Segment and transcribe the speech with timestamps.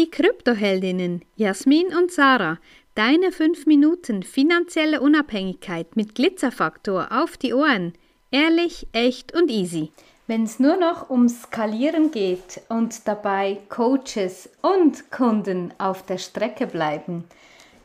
[0.00, 2.56] die Kryptoheldinnen Jasmin und Sarah.
[2.94, 7.92] Deine 5 Minuten finanzielle Unabhängigkeit mit Glitzerfaktor auf die Ohren.
[8.30, 9.92] Ehrlich, echt und easy.
[10.26, 16.66] Wenn es nur noch um Skalieren geht und dabei Coaches und Kunden auf der Strecke
[16.66, 17.24] bleiben,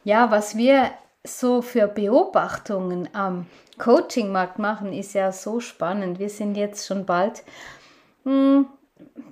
[0.06, 0.92] ja, was wir
[1.26, 3.46] so für Beobachtungen am
[3.78, 6.20] Coachingmarkt machen, ist ja so spannend.
[6.20, 7.44] Wir sind jetzt schon bald
[8.24, 8.68] mh, hm,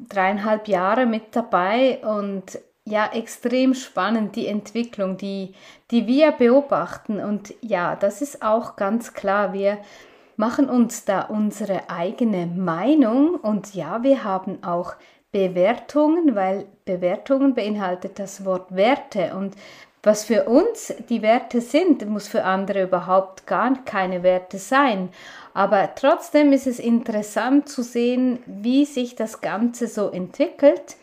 [0.09, 5.53] dreieinhalb Jahre mit dabei und ja, extrem spannend die Entwicklung, die,
[5.91, 7.19] die wir beobachten.
[7.19, 9.53] Und ja, das ist auch ganz klar.
[9.53, 9.77] Wir
[10.35, 14.95] machen uns da unsere eigene Meinung und ja, wir haben auch
[15.31, 19.55] Bewertungen, weil Bewertungen beinhaltet das Wort Werte und
[20.05, 25.09] was für uns die Werte sind, muss für andere überhaupt gar keine Werte sein.
[25.53, 30.97] Aber trotzdem ist es interessant zu sehen, wie sich das Ganze so entwickelt.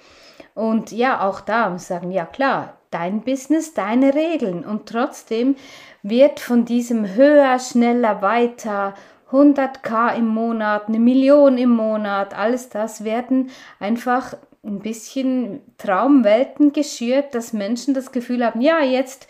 [0.55, 4.65] Und ja, auch da sagen, ja klar, dein Business, deine Regeln.
[4.65, 5.57] Und trotzdem
[6.03, 8.95] wird von diesem höher, schneller, weiter
[9.31, 17.35] 100k im Monat, eine Million im Monat, alles das werden einfach ein bisschen Traumwelten geschürt,
[17.35, 19.29] dass Menschen das Gefühl haben, ja, jetzt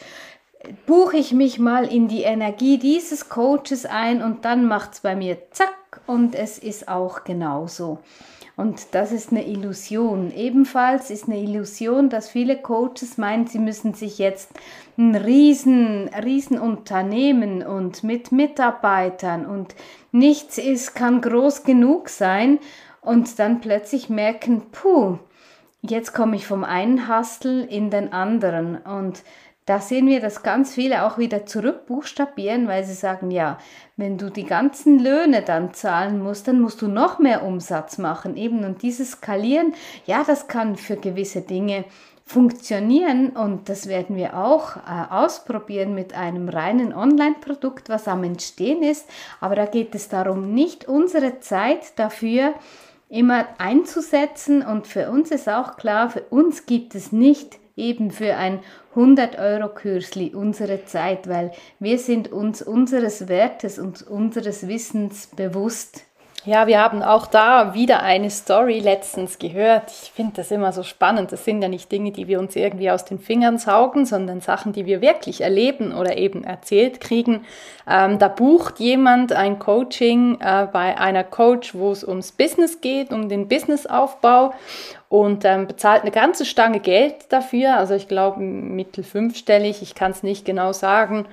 [0.86, 5.14] buche ich mich mal in die Energie dieses Coaches ein und dann macht es bei
[5.14, 7.98] mir zack und es ist auch genauso.
[8.60, 10.30] Und das ist eine Illusion.
[10.36, 14.50] Ebenfalls ist eine Illusion, dass viele Coaches meinen, sie müssen sich jetzt
[14.98, 19.74] ein riesen, riesen Unternehmen und mit Mitarbeitern und
[20.12, 22.58] nichts ist, kann groß genug sein
[23.00, 25.16] und dann plötzlich merken, puh,
[25.80, 29.22] jetzt komme ich vom einen Hustle in den anderen und
[29.70, 33.56] da sehen wir, dass ganz viele auch wieder zurückbuchstabieren, weil sie sagen, ja,
[33.96, 38.36] wenn du die ganzen Löhne dann zahlen musst, dann musst du noch mehr Umsatz machen.
[38.36, 39.74] Eben und dieses Skalieren,
[40.06, 41.84] ja, das kann für gewisse Dinge
[42.24, 48.82] funktionieren und das werden wir auch äh, ausprobieren mit einem reinen Online-Produkt, was am Entstehen
[48.82, 49.08] ist.
[49.40, 52.54] Aber da geht es darum, nicht unsere Zeit dafür
[53.08, 58.36] immer einzusetzen und für uns ist auch klar, für uns gibt es nicht eben für
[58.36, 58.60] ein
[58.90, 66.04] 100 Euro Kürzli unsere Zeit, weil wir sind uns unseres Wertes und unseres Wissens bewusst.
[66.46, 69.90] Ja, wir haben auch da wieder eine Story letztens gehört.
[69.90, 71.32] Ich finde das immer so spannend.
[71.32, 74.72] Das sind ja nicht Dinge, die wir uns irgendwie aus den Fingern saugen, sondern Sachen,
[74.72, 77.44] die wir wirklich erleben oder eben erzählt kriegen.
[77.86, 83.12] Ähm, da bucht jemand ein Coaching äh, bei einer Coach, wo es ums Business geht,
[83.12, 84.54] um den Businessaufbau
[85.10, 87.76] und ähm, bezahlt eine ganze Stange Geld dafür.
[87.76, 91.26] Also ich glaube mittel fünfstellig, ich kann es nicht genau sagen.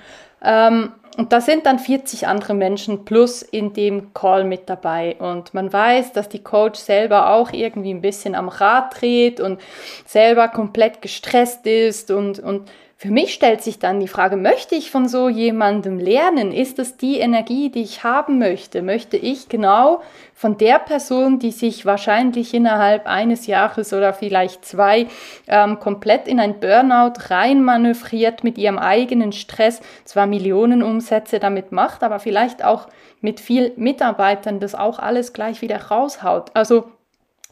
[0.44, 5.16] Ähm, und da sind dann 40 andere Menschen plus in dem Call mit dabei.
[5.17, 9.59] Und man weiß, dass die Coach selber auch irgendwie ein bisschen am Rad dreht und
[10.06, 12.69] selber komplett gestresst ist und, und
[13.00, 16.51] für mich stellt sich dann die Frage, möchte ich von so jemandem lernen?
[16.51, 18.81] Ist das die Energie, die ich haben möchte?
[18.81, 20.01] Möchte ich genau
[20.33, 25.06] von der Person, die sich wahrscheinlich innerhalb eines Jahres oder vielleicht zwei
[25.47, 32.03] ähm, komplett in ein Burnout reinmanövriert mit ihrem eigenen Stress, zwar Millionen Umsätze damit macht,
[32.03, 32.88] aber vielleicht auch
[33.22, 36.51] mit viel Mitarbeitern das auch alles gleich wieder raushaut.
[36.53, 36.91] Also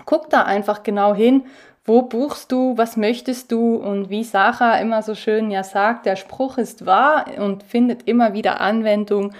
[0.06, 1.44] guck da einfach genau hin
[1.86, 6.16] wo buchst du, was möchtest du und wie Sarah immer so schön ja sagt, der
[6.16, 9.34] Spruch ist wahr und findet immer wieder Anwendung.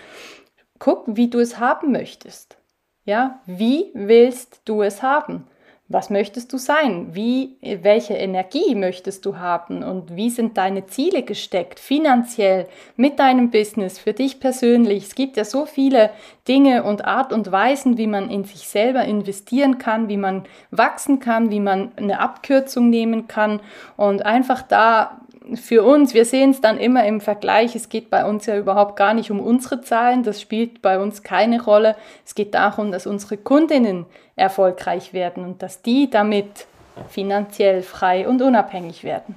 [0.78, 2.58] Guck, wie du es haben möchtest.
[3.04, 5.48] Ja, wie willst du es haben?
[5.88, 7.14] Was möchtest du sein?
[7.14, 9.84] Wie, welche Energie möchtest du haben?
[9.84, 11.80] Und wie sind deine Ziele gesteckt?
[11.80, 15.04] Finanziell, mit deinem Business, für dich persönlich.
[15.04, 16.10] Es gibt ja so viele
[16.48, 21.20] Dinge und Art und Weisen, wie man in sich selber investieren kann, wie man wachsen
[21.20, 23.60] kann, wie man eine Abkürzung nehmen kann
[23.96, 25.22] und einfach da
[25.54, 28.96] für uns, wir sehen es dann immer im Vergleich, es geht bei uns ja überhaupt
[28.96, 31.96] gar nicht um unsere Zahlen, das spielt bei uns keine Rolle.
[32.26, 34.06] Es geht darum, dass unsere Kundinnen
[34.36, 36.68] erfolgreich werden und dass die damit
[37.10, 39.36] finanziell frei und unabhängig werden.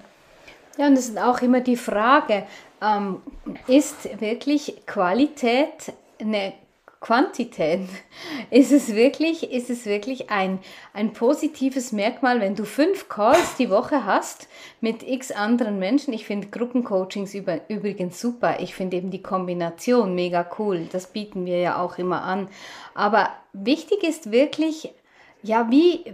[0.79, 2.45] Ja, und es ist auch immer die Frage,
[2.81, 3.21] ähm,
[3.67, 6.53] ist wirklich Qualität eine
[7.01, 7.89] Quantität.
[8.51, 10.59] Ist es wirklich, ist es wirklich ein,
[10.93, 14.49] ein positives Merkmal, wenn du fünf Calls die Woche hast
[14.81, 16.13] mit x anderen Menschen?
[16.15, 18.61] Ich finde Gruppencoachings über, übrigens super.
[18.61, 20.89] Ich finde eben die Kombination mega cool.
[20.91, 22.49] Das bieten wir ja auch immer an.
[22.95, 24.93] Aber wichtig ist wirklich,
[25.43, 26.05] ja, wie,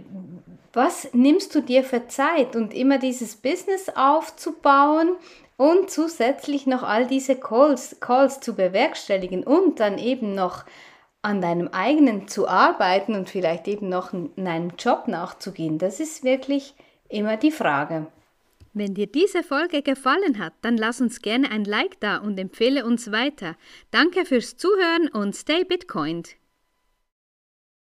[0.73, 5.15] was nimmst du dir für Zeit und immer dieses Business aufzubauen
[5.57, 10.65] und zusätzlich noch all diese Calls, Calls zu bewerkstelligen und dann eben noch
[11.21, 16.23] an deinem eigenen zu arbeiten und vielleicht eben noch in einem Job nachzugehen, das ist
[16.23, 16.75] wirklich
[17.09, 18.07] immer die Frage.
[18.73, 22.85] Wenn dir diese Folge gefallen hat, dann lass uns gerne ein Like da und empfehle
[22.85, 23.55] uns weiter.
[23.89, 26.35] Danke fürs Zuhören und stay Bitcoined.